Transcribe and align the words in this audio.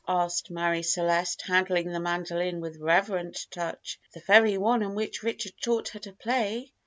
asked 0.07 0.49
Marie 0.49 0.81
Celeste, 0.81 1.43
handling 1.43 1.91
the 1.91 1.99
mandolin 1.99 2.59
with 2.59 2.75
reverent 2.79 3.37
touch 3.51 3.99
"the 4.15 4.19
very 4.21 4.57
one 4.57 4.81
on 4.81 4.95
which 4.95 5.21
Richard 5.21 5.53
taught 5.61 5.89
her 5.89 5.99
to 5.99 6.11
play?" 6.11 6.73